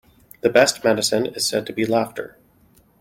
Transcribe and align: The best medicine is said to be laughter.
The 0.41 0.49
best 0.49 0.83
medicine 0.83 1.27
is 1.27 1.45
said 1.45 1.67
to 1.67 1.73
be 1.73 1.85
laughter. 1.85 2.35